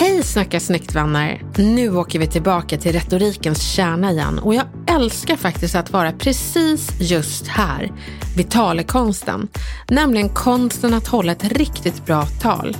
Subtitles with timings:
[0.00, 1.42] Hej Snacka snyggt vänner!
[1.56, 6.90] Nu åker vi tillbaka till retorikens kärna igen och jag älskar faktiskt att vara precis
[7.00, 7.92] just här,
[8.36, 9.48] vid talekonsten.
[9.88, 12.76] Nämligen konsten att hålla ett riktigt bra tal.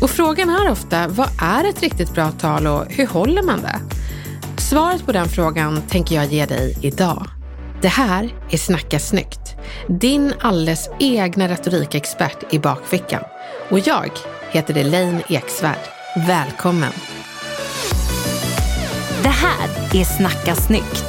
[0.00, 3.80] Och frågan är ofta, vad är ett riktigt bra tal och hur håller man det?
[4.62, 7.26] Svaret på den frågan tänker jag ge dig idag.
[7.82, 9.56] Det här är Snacka snyggt,
[9.88, 13.22] din alldeles egna retorikexpert i bakfickan.
[13.70, 14.10] Och jag
[14.50, 15.93] heter Elaine Eksvärd.
[16.16, 16.92] Välkommen!
[19.22, 21.04] Det här är Snacka snyggt.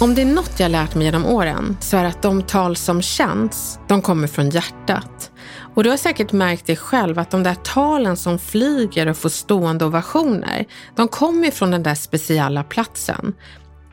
[0.00, 2.76] Om det är något jag lärt mig genom åren så är det att de tal
[2.76, 5.30] som känns, de kommer från hjärtat.
[5.74, 9.28] Och du har säkert märkt det själv att de där talen som flyger och får
[9.28, 10.64] stående ovationer,
[10.96, 13.34] de kommer från den där speciella platsen.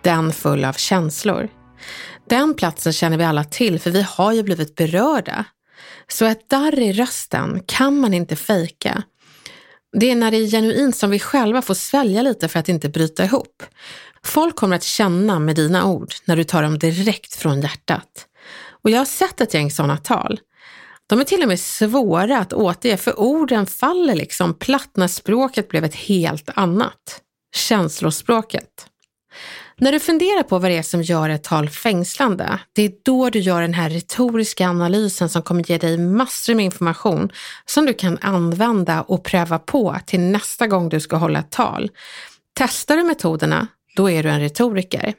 [0.02, 1.48] Den full av känslor.
[2.30, 5.46] Den platsen känner vi alla till för vi har ju blivit berörda.
[6.12, 9.04] Så ett darr i rösten kan man inte fejka.
[10.00, 12.90] Det är när det är genuint som vi själva får svälja lite för att inte
[12.90, 13.64] bryta ihop.
[14.24, 18.28] Folk kommer att känna med dina ord när du tar dem direkt från hjärtat.
[18.84, 20.40] Och jag har sett ett gäng sådana tal.
[21.08, 25.68] De är till och med svåra att återge för orden faller liksom platt när språket
[25.68, 27.22] blev ett helt annat.
[27.56, 28.88] Känslospråket.
[29.80, 33.30] När du funderar på vad det är som gör ett tal fängslande, det är då
[33.30, 37.32] du gör den här retoriska analysen som kommer ge dig massor med information
[37.66, 41.90] som du kan använda och pröva på till nästa gång du ska hålla ett tal.
[42.54, 45.14] Testar du metoderna, då är du en retoriker.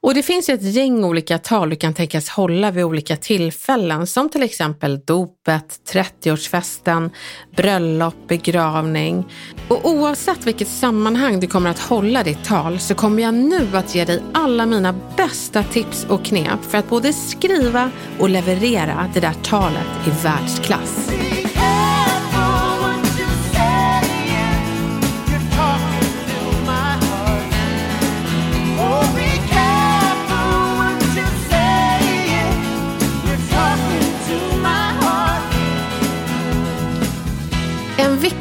[0.00, 4.28] Och det finns ett gäng olika tal du kan tänkas hålla vid olika tillfällen som
[4.28, 7.10] till exempel dopet, 30-årsfesten,
[7.56, 9.24] bröllop, begravning.
[9.68, 13.94] Och oavsett vilket sammanhang du kommer att hålla ditt tal så kommer jag nu att
[13.94, 19.20] ge dig alla mina bästa tips och knep för att både skriva och leverera det
[19.20, 21.10] där talet i världsklass.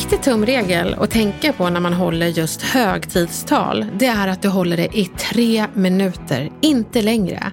[0.03, 4.77] Viktig tumregel att tänka på när man håller just högtidstal, det är att du håller
[4.77, 7.51] det i tre minuter, inte längre.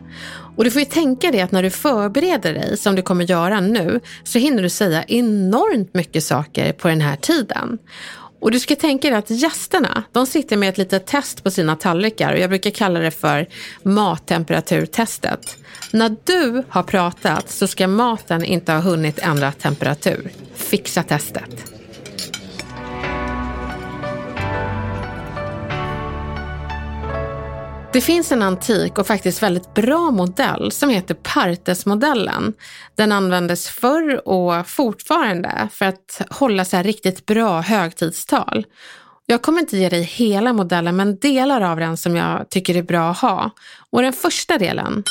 [0.56, 3.60] Och du får ju tänka dig att när du förbereder dig, som du kommer göra
[3.60, 7.78] nu, så hinner du säga enormt mycket saker på den här tiden.
[8.40, 11.76] Och du ska tänka dig att gästerna, de sitter med ett litet test på sina
[11.76, 13.46] tallrikar och jag brukar kalla det för
[13.82, 15.56] mattemperaturtestet.
[15.92, 20.30] När du har pratat så ska maten inte ha hunnit ändra temperatur.
[20.54, 21.79] Fixa testet.
[27.92, 32.52] Det finns en antik och faktiskt väldigt bra modell som heter Partesmodellen.
[32.94, 38.66] Den användes förr och fortfarande för att hålla så här riktigt bra högtidstal.
[39.26, 42.82] Jag kommer inte ge dig hela modellen men delar av den som jag tycker är
[42.82, 43.50] bra att ha.
[43.90, 45.02] Och den första delen,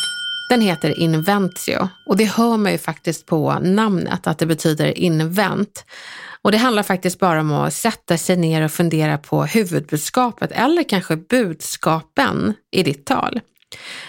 [0.50, 5.86] den heter Inventio och det hör man ju faktiskt på namnet att det betyder invänt.
[6.44, 10.83] Och det handlar faktiskt bara om att sätta sig ner och fundera på huvudbudskapet eller
[10.83, 13.39] kanske budskapen i ditt tal.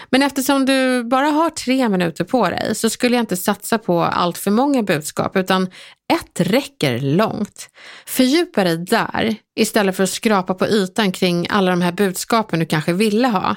[0.09, 4.01] Men eftersom du bara har tre minuter på dig så skulle jag inte satsa på
[4.03, 5.67] allt för många budskap utan
[6.13, 7.69] ett räcker långt.
[8.05, 12.65] Fördjupa dig där istället för att skrapa på ytan kring alla de här budskapen du
[12.65, 13.55] kanske ville ha.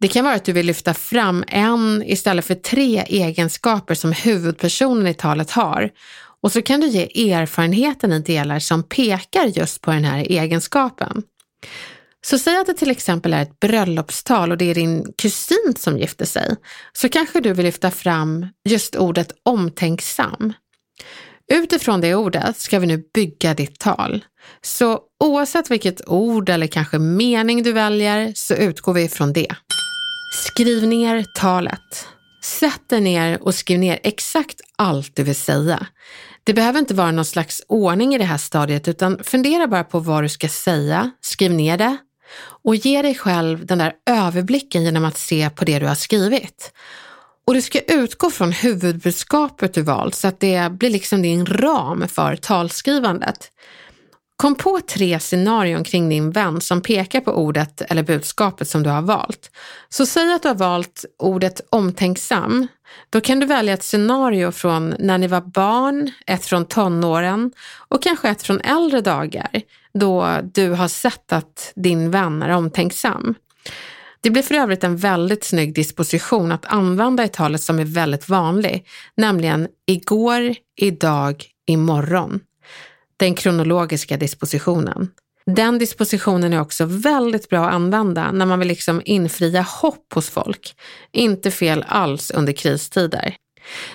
[0.00, 5.06] Det kan vara att du vill lyfta fram en istället för tre egenskaper som huvudpersonen
[5.06, 5.90] i talet har
[6.42, 11.22] och så kan du ge erfarenheten i delar som pekar just på den här egenskapen.
[12.22, 15.98] Så säg att det till exempel är ett bröllopstal och det är din kusin som
[15.98, 16.56] gifter sig,
[16.92, 20.52] så kanske du vill lyfta fram just ordet omtänksam.
[21.52, 24.24] Utifrån det ordet ska vi nu bygga ditt tal.
[24.62, 29.54] Så oavsett vilket ord eller kanske mening du väljer så utgår vi från det.
[30.32, 32.08] Skriv ner talet.
[32.50, 35.86] Sätt dig ner och skriv ner exakt allt du vill säga.
[36.44, 39.98] Det behöver inte vara någon slags ordning i det här stadiet utan fundera bara på
[39.98, 41.96] vad du ska säga, skriv ner det
[42.64, 46.72] och ge dig själv den där överblicken genom att se på det du har skrivit.
[47.46, 52.08] Och du ska utgå från huvudbudskapet du valt så att det blir liksom din ram
[52.08, 53.50] för talskrivandet.
[54.40, 58.90] Kom på tre scenarion kring din vän som pekar på ordet eller budskapet som du
[58.90, 59.50] har valt.
[59.88, 62.66] Så säg att du har valt ordet omtänksam.
[63.10, 67.52] Då kan du välja ett scenario från när ni var barn, ett från tonåren
[67.88, 69.50] och kanske ett från äldre dagar
[69.94, 73.34] då du har sett att din vän är omtänksam.
[74.20, 78.28] Det blir för övrigt en väldigt snygg disposition att använda i talet som är väldigt
[78.28, 78.86] vanlig,
[79.16, 82.40] nämligen igår, idag, imorgon.
[83.20, 85.08] Den kronologiska dispositionen.
[85.46, 90.30] Den dispositionen är också väldigt bra att använda när man vill liksom infria hopp hos
[90.30, 90.74] folk.
[91.12, 93.34] Inte fel alls under kristider.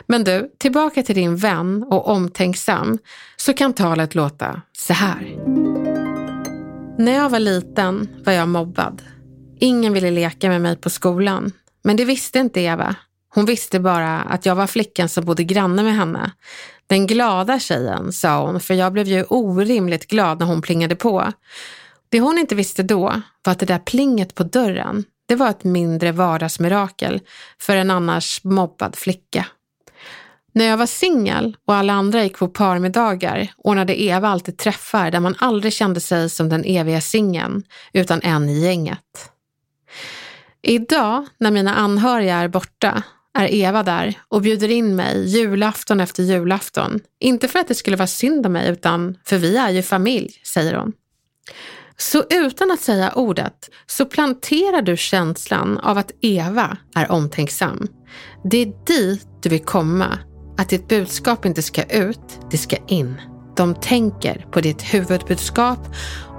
[0.07, 2.97] Men du, tillbaka till din vän och omtänksam
[3.37, 5.35] så kan talet låta så här.
[6.97, 9.01] När jag var liten var jag mobbad.
[9.59, 11.51] Ingen ville leka med mig på skolan,
[11.83, 12.95] men det visste inte Eva.
[13.35, 16.31] Hon visste bara att jag var flickan som bodde granne med henne.
[16.87, 21.31] Den glada tjejen, sa hon, för jag blev ju orimligt glad när hon plingade på.
[22.09, 25.63] Det hon inte visste då var att det där plinget på dörren, det var ett
[25.63, 27.21] mindre vardagsmirakel
[27.59, 29.45] för en annars mobbad flicka.
[30.53, 35.19] När jag var singel och alla andra gick på parmiddagar ordnade Eva alltid träffar där
[35.19, 39.31] man aldrig kände sig som den eviga singeln, utan en i gänget.
[40.61, 43.03] Idag, när mina anhöriga är borta,
[43.35, 46.99] är Eva där och bjuder in mig julafton efter julafton.
[47.19, 50.31] Inte för att det skulle vara synd om mig, utan för vi är ju familj,
[50.43, 50.93] säger hon.
[51.97, 57.87] Så utan att säga ordet så planterar du känslan av att Eva är omtänksam.
[58.43, 60.19] Det är dit du vill komma.
[60.57, 63.21] Att ditt budskap inte ska ut, det ska in.
[63.55, 65.79] De tänker på ditt huvudbudskap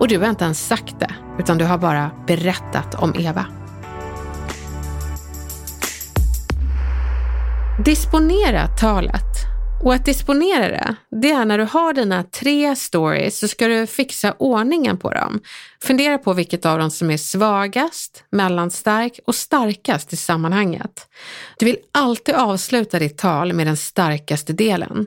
[0.01, 3.47] och du har inte ens sagt det, utan du har bara berättat om Eva.
[7.85, 9.23] Disponera talet.
[9.83, 13.87] Och att disponera det, det är när du har dina tre stories så ska du
[13.87, 15.41] fixa ordningen på dem.
[15.83, 21.09] Fundera på vilket av dem som är svagast, mellanstark och starkast i sammanhanget.
[21.59, 25.07] Du vill alltid avsluta ditt tal med den starkaste delen.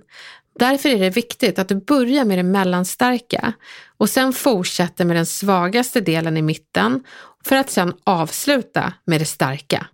[0.59, 3.53] Därför är det viktigt att du börjar med det mellanstarka
[3.97, 7.03] och sen fortsätter med den svagaste delen i mitten
[7.45, 9.87] för att sen avsluta med det starka.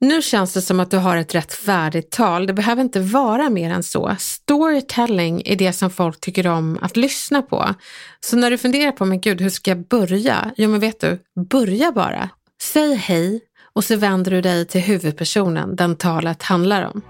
[0.00, 2.46] Nu känns det som att du har ett rätt färdigt tal.
[2.46, 4.16] Det behöver inte vara mer än så.
[4.18, 7.74] Storytelling är det som folk tycker om att lyssna på.
[8.20, 10.50] Så när du funderar på, men gud, hur ska jag börja?
[10.56, 11.18] Jo, men vet du,
[11.50, 12.28] börja bara.
[12.62, 13.40] Säg hej
[13.72, 17.02] och så vänder du dig till huvudpersonen den talet handlar om.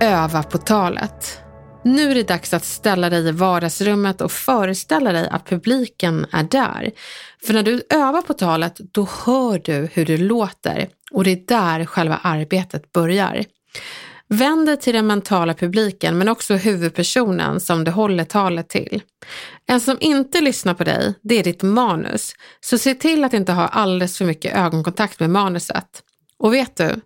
[0.00, 1.39] Öva på talet.
[1.84, 6.42] Nu är det dags att ställa dig i vardagsrummet och föreställa dig att publiken är
[6.42, 6.90] där.
[7.46, 11.46] För när du övar på talet, då hör du hur det låter och det är
[11.46, 13.44] där själva arbetet börjar.
[14.28, 19.02] Vänd dig till den mentala publiken men också huvudpersonen som du håller talet till.
[19.66, 22.32] En som inte lyssnar på dig, det är ditt manus.
[22.60, 26.02] Så se till att inte ha alldeles för mycket ögonkontakt med manuset.
[26.38, 27.00] Och vet du,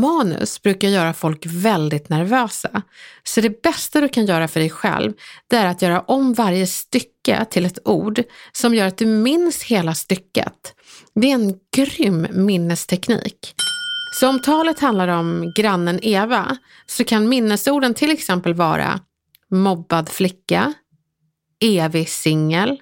[0.00, 2.82] manus brukar göra folk väldigt nervösa.
[3.22, 5.12] Så det bästa du kan göra för dig själv,
[5.46, 8.22] det är att göra om varje stycke till ett ord
[8.52, 10.74] som gör att du minns hela stycket.
[11.14, 13.54] Det är en grym minnesteknik.
[14.14, 16.56] Så om talet handlar om grannen Eva
[16.86, 19.00] så kan minnesorden till exempel vara
[19.50, 20.72] mobbad flicka,
[21.60, 22.80] evig singel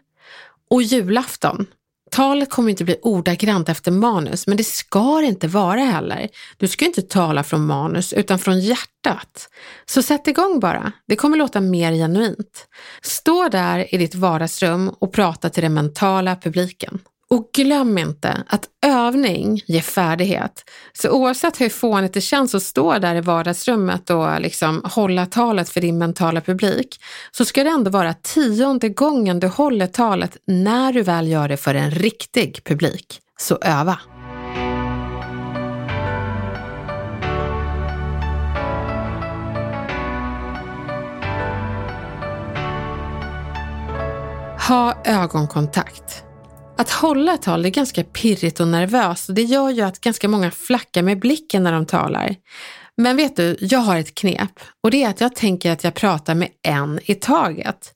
[0.71, 1.67] och julafton.
[2.11, 6.29] Talet kommer inte bli ordagrant efter manus, men det ska det inte vara heller.
[6.57, 9.49] Du ska inte tala från manus utan från hjärtat.
[9.87, 10.93] Så sätt igång bara.
[11.09, 12.67] Det kommer låta mer genuint.
[13.03, 16.99] Stå där i ditt vardagsrum och prata till den mentala publiken.
[17.35, 20.71] Och glöm inte att övning ger färdighet.
[20.93, 25.69] Så oavsett hur fånigt det känns att stå där i vardagsrummet och liksom hålla talet
[25.69, 30.93] för din mentala publik, så ska det ändå vara tionde gången du håller talet när
[30.93, 33.21] du väl gör det för en riktig publik.
[33.41, 33.99] Så öva!
[44.69, 46.25] Ha ögonkontakt.
[46.81, 50.29] Att hålla ett tal är ganska pirrigt och nervöst och det gör ju att ganska
[50.29, 52.37] många flackar med blicken när de talar.
[52.97, 55.95] Men vet du, jag har ett knep och det är att jag tänker att jag
[55.95, 57.93] pratar med en i taget.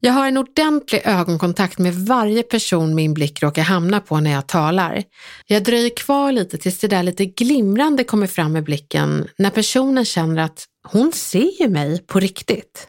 [0.00, 4.46] Jag har en ordentlig ögonkontakt med varje person min blick råkar hamna på när jag
[4.46, 5.02] talar.
[5.46, 10.04] Jag dröjer kvar lite tills det där lite glimrande kommer fram med blicken när personen
[10.04, 12.88] känner att hon ser ju mig på riktigt.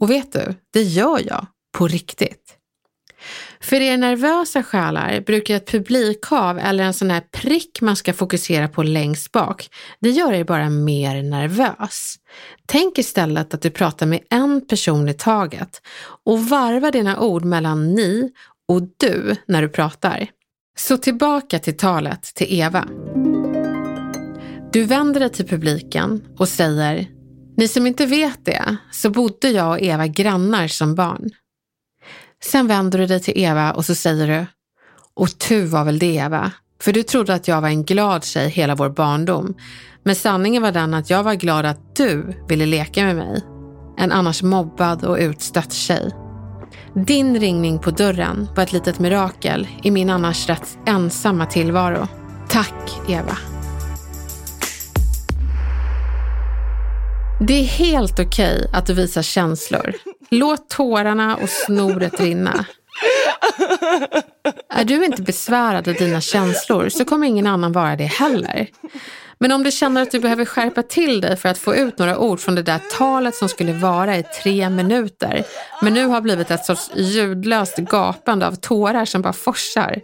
[0.00, 1.46] Och vet du, det gör jag
[1.78, 2.58] på riktigt.
[3.62, 8.68] För er nervösa själar brukar ett publikhav eller en sån här prick man ska fokusera
[8.68, 9.68] på längst bak,
[10.00, 12.16] det gör er bara mer nervös.
[12.66, 15.82] Tänk istället att du pratar med en person i taget
[16.24, 18.30] och varva dina ord mellan ni
[18.68, 20.26] och du när du pratar.
[20.78, 22.88] Så tillbaka till talet till Eva.
[24.72, 27.06] Du vänder dig till publiken och säger
[27.56, 31.30] Ni som inte vet det, så bodde jag och Eva grannar som barn.
[32.44, 34.46] Sen vänder du dig till Eva och så säger du,
[35.14, 38.48] och tu var väl det Eva, för du trodde att jag var en glad tjej
[38.48, 39.54] hela vår barndom.
[40.04, 43.42] Men sanningen var den att jag var glad att du ville leka med mig.
[43.98, 46.10] En annars mobbad och utstött tjej.
[47.06, 52.08] Din ringning på dörren var ett litet mirakel i min annars rätt ensamma tillvaro.
[52.48, 53.51] Tack Eva.
[57.46, 59.94] Det är helt okej okay att du visar känslor.
[60.30, 62.64] Låt tårarna och snoret rinna.
[64.68, 68.66] Är du inte besvärad av dina känslor så kommer ingen annan vara det heller.
[69.38, 72.18] Men om du känner att du behöver skärpa till dig för att få ut några
[72.18, 75.44] ord från det där talet som skulle vara i tre minuter,
[75.82, 80.00] men nu har blivit ett sorts ljudlöst gapande av tårar som bara forsar,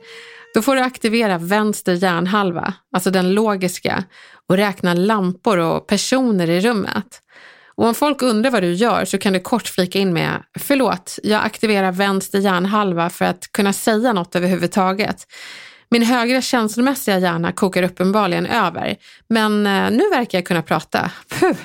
[0.54, 4.04] då får du aktivera vänster hjärnhalva, alltså den logiska,
[4.49, 7.23] och räkna lampor och personer i rummet.
[7.78, 11.18] Och om folk undrar vad du gör så kan du kort flika in med Förlåt,
[11.23, 15.26] jag aktiverar vänster hjärnhalva för att kunna säga något överhuvudtaget.
[15.90, 18.97] Min högra känslomässiga hjärna kokar uppenbarligen över,
[19.28, 21.11] men eh, nu verkar jag kunna prata.
[21.28, 21.56] Puh.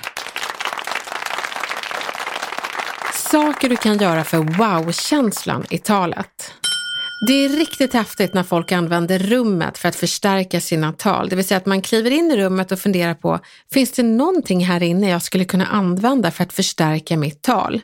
[3.13, 6.53] Saker du kan göra för wow-känslan i talet.
[7.27, 11.29] Det är riktigt häftigt när folk använder rummet för att förstärka sina tal.
[11.29, 13.39] Det vill säga att man kliver in i rummet och funderar på,
[13.73, 17.81] finns det någonting här inne jag skulle kunna använda för att förstärka mitt tal?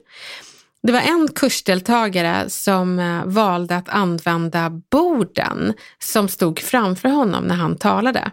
[0.84, 7.56] Det var en kursdeltagare som eh, valde att använda borden som stod framför honom när
[7.56, 8.32] han talade.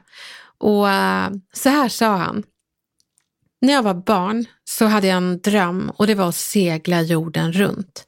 [0.59, 2.43] Och eh, så här sa han.
[3.61, 7.53] När jag var barn så hade jag en dröm och det var att segla jorden
[7.53, 8.07] runt.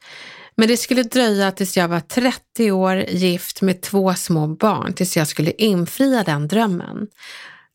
[0.58, 5.16] Men det skulle dröja tills jag var 30 år, gift med två små barn, tills
[5.16, 7.06] jag skulle infria den drömmen.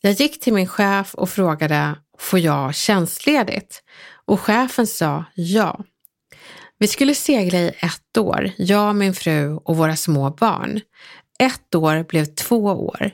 [0.02, 3.84] Jag gick till min chef och frågade, får jag tjänstledigt?
[4.26, 5.80] Och chefen sa ja.
[6.78, 10.82] Vi skulle segla i ett år, jag, min fru och våra små barn.
[11.40, 13.12] Ett år blev två år.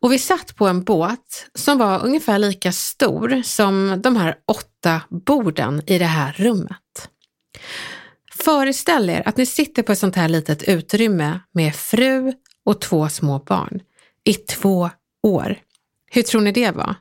[0.00, 5.00] Och vi satt på en båt som var ungefär lika stor som de här åtta
[5.10, 7.10] borden i det här rummet.
[8.38, 12.32] Föreställ er att ni sitter på ett sånt här litet utrymme med fru
[12.64, 13.80] och två små barn
[14.24, 14.90] i två
[15.22, 15.58] år.
[16.10, 16.94] Hur tror ni det var?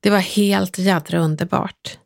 [0.00, 1.98] Det var helt jädra underbart.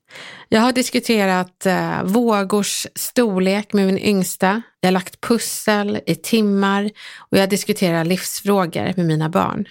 [0.48, 4.62] Jag har diskuterat eh, vågors storlek med min yngsta.
[4.80, 9.68] Jag har lagt pussel i timmar och jag diskuterar livsfrågor med mina barn.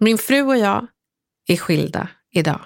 [0.00, 0.86] Min fru och jag
[1.48, 2.60] är skilda idag.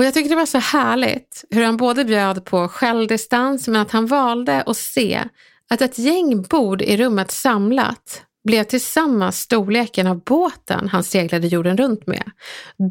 [0.00, 3.90] Och jag tyckte det var så härligt hur han både bjöd på självdistans men att
[3.90, 5.24] han valde att se
[5.70, 11.76] att ett gäng bord i rummet samlat blev tillsammans storleken av båten han seglade jorden
[11.76, 12.30] runt med.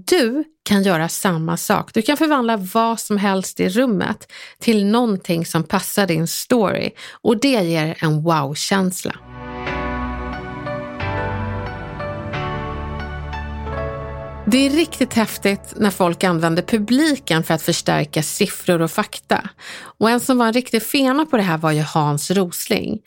[0.08, 1.94] Du kan göra samma sak.
[1.94, 7.40] Du kan förvandla vad som helst i rummet till någonting som passar din story och
[7.40, 9.16] det ger en wow-känsla.
[14.52, 19.50] Det är riktigt häftigt när folk använder publiken för att förstärka siffror och fakta.
[20.00, 23.00] Och en som var en riktig fena på det här var ju Hans Rosling.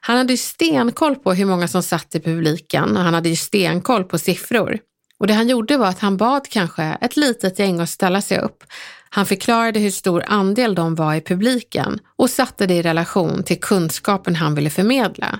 [0.00, 3.36] Han hade ju stenkoll på hur många som satt i publiken och han hade ju
[3.36, 4.78] stenkoll på siffror.
[5.20, 8.38] Och det han gjorde var att han bad kanske ett litet gäng att ställa sig
[8.38, 8.64] upp.
[9.10, 13.60] Han förklarade hur stor andel de var i publiken och satte det i relation till
[13.60, 15.38] kunskapen han ville förmedla.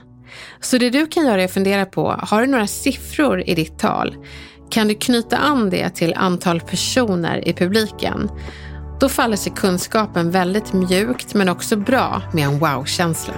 [0.61, 3.79] Så det du kan göra är att fundera på, har du några siffror i ditt
[3.79, 4.17] tal?
[4.71, 8.31] Kan du knyta an det till antal personer i publiken?
[9.01, 13.35] Då faller sig kunskapen väldigt mjukt men också bra med en wow-känsla.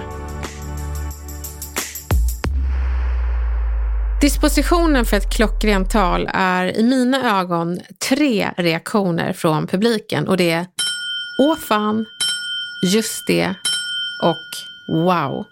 [4.21, 10.51] Dispositionen för ett klockrent tal är i mina ögon tre reaktioner från publiken och det
[10.51, 10.65] är
[11.39, 12.05] Åh fan,
[12.93, 13.55] just det
[14.23, 14.47] och
[14.87, 15.45] wow.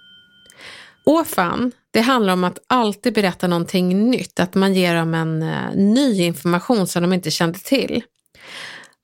[1.05, 5.43] Åh fan, det handlar om att alltid berätta någonting nytt, att man ger dem en
[5.43, 8.03] uh, ny information som de inte kände till.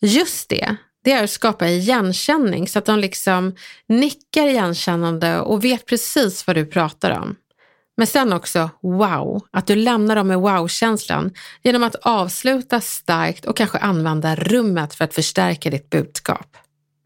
[0.01, 3.55] Just det, det är att skapa igenkänning så att de liksom
[3.87, 7.35] nickar igenkännande och vet precis vad du pratar om.
[7.97, 13.57] Men sen också wow, att du lämnar dem med wow-känslan genom att avsluta starkt och
[13.57, 16.57] kanske använda rummet för att förstärka ditt budskap.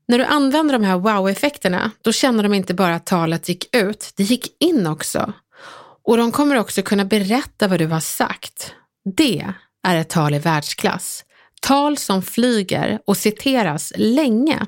[0.08, 4.14] När du använder de här wow-effekterna, då känner de inte bara att talet gick ut,
[4.16, 5.34] det gick in också.
[6.04, 8.74] Och de kommer också kunna berätta vad du har sagt.
[9.16, 9.46] Det
[9.88, 11.24] är ett tal i världsklass.
[11.62, 14.66] Tal som flyger och citeras länge.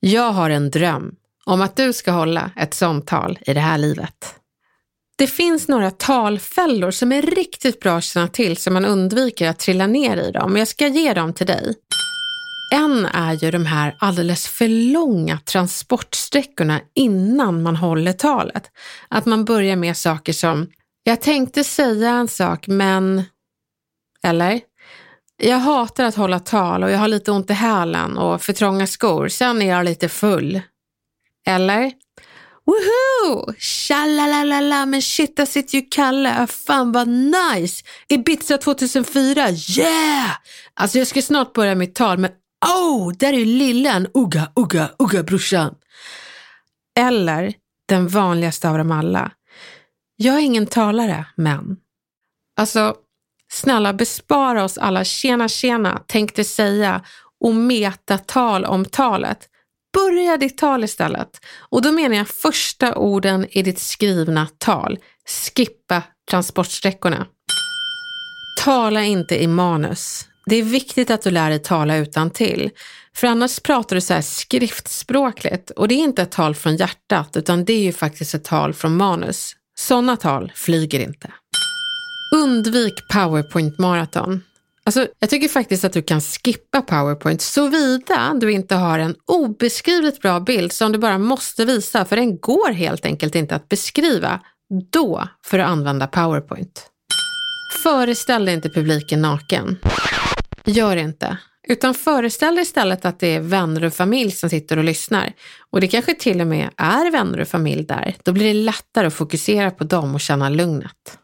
[0.00, 3.78] Jag har en dröm om att du ska hålla ett sånt tal i det här
[3.78, 4.34] livet.
[5.16, 9.58] Det finns några talfällor som är riktigt bra att känna till så man undviker att
[9.58, 10.56] trilla ner i dem.
[10.56, 11.74] Jag ska ge dem till dig.
[12.74, 18.70] En är ju de här alldeles för långa transportsträckorna innan man håller talet.
[19.08, 20.66] Att man börjar med saker som,
[21.02, 23.22] jag tänkte säga en sak men,
[24.24, 24.60] eller?
[25.36, 28.86] Jag hatar att hålla tal och jag har lite ont i hälen och för trånga
[28.86, 30.60] skor, sen är jag lite full.
[31.46, 31.92] Eller?
[32.66, 33.54] Woohoo!
[33.58, 36.46] Tjalalalala, men shit där sitter ju Kalle.
[36.46, 37.84] Fan vad nice!
[38.08, 40.30] Ibiza 2004, yeah!
[40.74, 42.30] Alltså jag ska snart börja mitt tal, men
[42.64, 44.06] oh, där är lillen.
[44.14, 45.74] Ugga, ugga, ugga brorsan.
[46.98, 47.54] Eller
[47.88, 49.30] den vanligaste av dem alla.
[50.16, 51.76] Jag är ingen talare, men.
[52.56, 52.94] Alltså,
[53.52, 57.04] snälla bespara oss alla tjena tjena tänkte säga
[57.40, 59.48] och metatal om talet.
[59.92, 61.40] Börja ditt tal istället.
[61.58, 64.98] Och då menar jag första orden i ditt skrivna tal.
[65.28, 67.26] Skippa transportsträckorna.
[68.64, 70.28] Tala inte i manus.
[70.46, 72.70] Det är viktigt att du lär dig tala utan till.
[73.16, 77.36] För annars pratar du så här skriftspråkligt och det är inte ett tal från hjärtat
[77.36, 79.56] utan det är ju faktiskt ett tal från manus.
[79.78, 81.32] Sådana tal flyger inte.
[82.34, 84.42] Undvik powerpoint maraton.
[84.86, 90.20] Alltså, jag tycker faktiskt att du kan skippa powerpoint såvida du inte har en obeskrivligt
[90.20, 94.40] bra bild som du bara måste visa för den går helt enkelt inte att beskriva.
[94.92, 96.90] Då får du använda powerpoint.
[97.82, 99.78] Föreställ dig inte publiken naken.
[100.64, 101.38] Gör inte.
[101.68, 105.32] Utan föreställ dig istället att det är vänner och familj som sitter och lyssnar.
[105.70, 108.16] Och det kanske till och med är vänner och familj där.
[108.22, 111.18] Då blir det lättare att fokusera på dem och känna lugnet.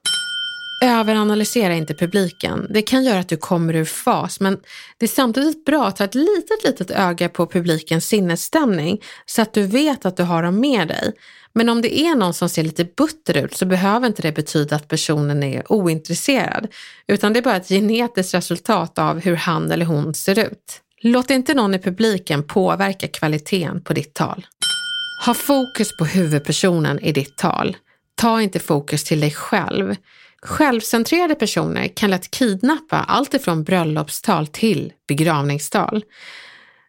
[0.83, 2.67] Överanalysera inte publiken.
[2.71, 4.59] Det kan göra att du kommer ur fas, men
[4.99, 9.55] det är samtidigt bra att ha ett litet, litet öga på publikens sinnesstämning så att
[9.55, 11.13] du vet att du har dem med dig.
[11.53, 14.77] Men om det är någon som ser lite butter ut så behöver inte det betyda
[14.77, 16.69] att personen är ointresserad,
[17.07, 20.81] utan det är bara ett genetiskt resultat av hur han eller hon ser ut.
[21.03, 24.47] Låt inte någon i publiken påverka kvaliteten på ditt tal.
[25.27, 27.77] Ha fokus på huvudpersonen i ditt tal.
[28.15, 29.97] Ta inte fokus till dig själv.
[30.43, 36.05] Självcentrerade personer kan lätt kidnappa allt ifrån bröllopstal till begravningstal.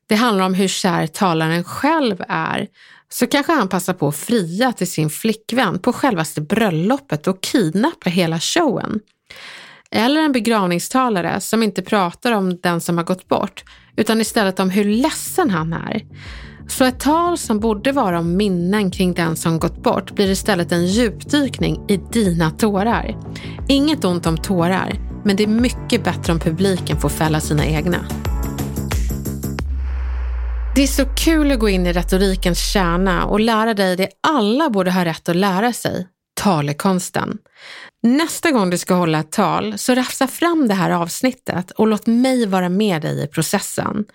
[0.07, 2.67] Det handlar om hur kär talaren själv är,
[3.13, 8.09] så kanske han passar på att fria till sin flickvän på självaste bröllopet och kidnappa
[8.09, 8.99] hela showen.
[9.91, 13.63] Eller en begravningstalare som inte pratar om den som har gått bort,
[13.95, 16.01] utan istället om hur ledsen han är.
[16.67, 20.71] Så ett tal som borde vara om minnen kring den som gått bort blir istället
[20.71, 23.17] en djupdykning i dina tårar.
[23.67, 24.93] Inget ont om tårar,
[25.25, 28.05] men det är mycket bättre om publiken får fälla sina egna.
[30.75, 34.69] Det är så kul att gå in i retorikens kärna och lära dig det alla
[34.69, 36.07] borde ha rätt att lära sig,
[36.41, 37.37] talekonsten.
[38.03, 42.07] Nästa gång du ska hålla ett tal så rafsa fram det här avsnittet och låt
[42.07, 44.05] mig vara med dig i processen.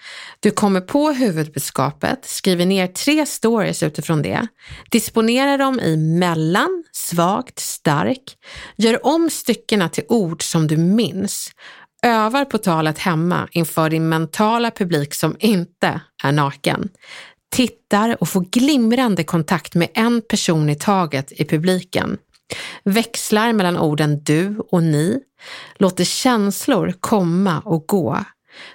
[0.41, 4.47] Du kommer på huvudbudskapet, skriver ner tre stories utifrån det,
[4.91, 8.23] disponerar dem i mellan, svagt, stark,
[8.77, 11.51] gör om styckena till ord som du minns,
[12.03, 16.89] övar på talet hemma inför din mentala publik som inte är naken.
[17.51, 22.19] Tittar och får glimrande kontakt med en person i taget i publiken.
[22.85, 25.21] Växlar mellan orden du och ni,
[25.77, 28.25] låter känslor komma och gå,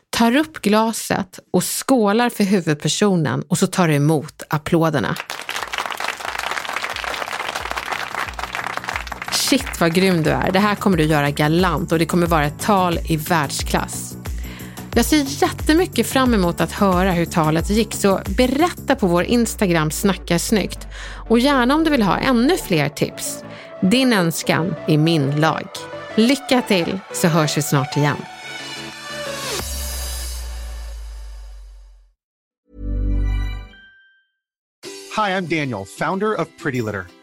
[0.10, 5.16] tar upp glaset och skålar för huvudpersonen och så tar du emot applåderna.
[9.52, 10.52] Shit vad grym du är.
[10.52, 14.18] Det här kommer du göra galant och det kommer vara ett tal i världsklass.
[14.96, 19.92] Jag ser jättemycket fram emot att höra hur talet gick, så berätta på vår Instagram
[19.92, 20.88] Snacka snyggt
[21.30, 23.44] och gärna om du vill ha ännu fler tips.
[23.82, 25.68] Din önskan är min lag.
[26.16, 28.18] Lycka till så hörs vi snart igen.
[35.16, 37.21] Hi, I'm Daniel, founder of Pretty Litter.